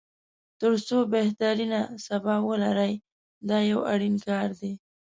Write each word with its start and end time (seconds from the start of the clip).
تر 0.59 0.73
څو 0.87 0.97
بهترینه 1.13 1.79
سبا 2.05 2.35
ولري 2.49 2.93
دا 3.49 3.57
یو 3.71 3.79
اړین 3.93 4.15
کار 4.27 4.49
دی. 4.59 4.73